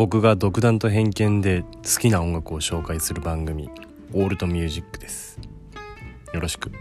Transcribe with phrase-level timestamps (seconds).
[0.00, 3.68] 僕が独断と偏見で好きな音楽を紹介する番組
[4.14, 5.38] オールトミュージックです。
[6.32, 6.72] よろしく。